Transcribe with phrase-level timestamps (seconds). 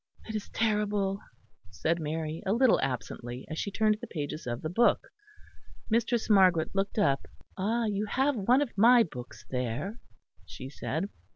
[0.27, 1.19] "It is terrible,"
[1.69, 5.09] said Mary, a little absently, as she turned the pages of the book.
[5.91, 7.27] Mistress Margaret looked up.
[7.55, 7.85] "Ah!
[7.85, 9.99] you have one of my books there,"
[10.43, 11.07] she said.